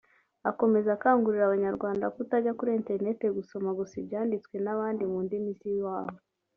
Akomeza 0.49 0.89
akangurira 0.93 1.43
Abanyarwanda 1.45 2.05
kutajya 2.15 2.51
kuri 2.57 2.71
Internet 2.79 3.19
gusoma 3.37 3.69
gusa 3.79 3.93
ibyanditswe 4.01 4.55
n’abandi 4.61 5.03
mu 5.11 5.17
ndimi 5.25 5.51
z’iwabo 5.59 6.15